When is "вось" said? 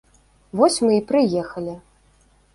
0.61-0.77